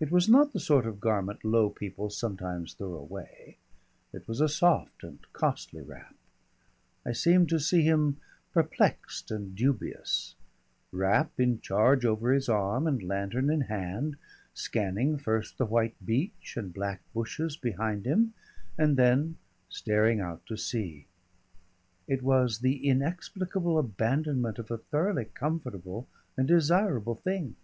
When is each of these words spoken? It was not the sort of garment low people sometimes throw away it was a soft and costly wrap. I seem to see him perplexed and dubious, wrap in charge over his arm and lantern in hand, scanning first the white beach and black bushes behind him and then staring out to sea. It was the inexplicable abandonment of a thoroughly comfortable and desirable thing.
It 0.00 0.10
was 0.10 0.30
not 0.30 0.54
the 0.54 0.60
sort 0.60 0.86
of 0.86 0.98
garment 0.98 1.44
low 1.44 1.68
people 1.68 2.08
sometimes 2.08 2.72
throw 2.72 2.94
away 2.94 3.58
it 4.14 4.26
was 4.26 4.40
a 4.40 4.48
soft 4.48 5.04
and 5.04 5.18
costly 5.34 5.82
wrap. 5.82 6.14
I 7.04 7.12
seem 7.12 7.46
to 7.48 7.60
see 7.60 7.82
him 7.82 8.16
perplexed 8.54 9.30
and 9.30 9.54
dubious, 9.54 10.34
wrap 10.90 11.38
in 11.38 11.60
charge 11.60 12.06
over 12.06 12.32
his 12.32 12.48
arm 12.48 12.86
and 12.86 13.02
lantern 13.06 13.50
in 13.50 13.60
hand, 13.60 14.16
scanning 14.54 15.18
first 15.18 15.58
the 15.58 15.66
white 15.66 15.96
beach 16.02 16.56
and 16.56 16.72
black 16.72 17.02
bushes 17.12 17.54
behind 17.58 18.06
him 18.06 18.32
and 18.78 18.96
then 18.96 19.36
staring 19.68 20.18
out 20.18 20.46
to 20.46 20.56
sea. 20.56 21.04
It 22.06 22.22
was 22.22 22.60
the 22.60 22.88
inexplicable 22.88 23.78
abandonment 23.78 24.58
of 24.58 24.70
a 24.70 24.78
thoroughly 24.78 25.26
comfortable 25.26 26.08
and 26.38 26.48
desirable 26.48 27.16
thing. 27.16 27.56